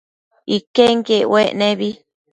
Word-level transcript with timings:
Iquenquiec 0.55 1.25
uec 1.33 1.51
nebi 1.59 1.89